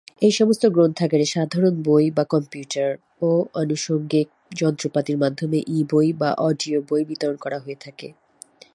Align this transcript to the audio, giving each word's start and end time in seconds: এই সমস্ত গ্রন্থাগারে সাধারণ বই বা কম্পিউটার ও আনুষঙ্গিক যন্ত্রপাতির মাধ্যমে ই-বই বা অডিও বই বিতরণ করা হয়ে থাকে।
এই 0.21 0.33
সমস্ত 0.39 0.63
গ্রন্থাগারে 0.67 1.25
সাধারণ 1.35 1.73
বই 1.83 2.05
বা 2.11 2.23
কম্পিউটার 2.25 2.91
ও 3.21 3.29
আনুষঙ্গিক 3.55 4.27
যন্ত্রপাতির 4.55 5.17
মাধ্যমে 5.17 5.57
ই-বই 5.77 6.09
বা 6.13 6.29
অডিও 6.47 6.79
বই 6.89 7.03
বিতরণ 7.05 7.37
করা 7.37 7.57
হয়ে 7.59 7.77
থাকে। 7.81 8.07